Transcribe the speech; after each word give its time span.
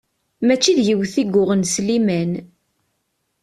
Mačči 0.45 0.73
d 0.77 0.79
yiwet 0.87 1.15
i 1.21 1.23
yuɣen 1.33 1.63
Sliman. 1.73 2.31